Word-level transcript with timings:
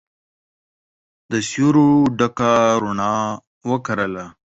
د 1.31 1.33
سیورو 1.49 1.89
ډکه 2.17 2.51
روڼا 2.81 3.13
وکرله 3.69 4.25